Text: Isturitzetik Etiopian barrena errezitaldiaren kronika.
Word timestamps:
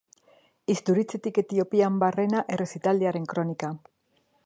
Isturitzetik 0.75 1.37
Etiopian 1.43 2.01
barrena 2.05 2.43
errezitaldiaren 2.57 3.33
kronika. 3.35 3.75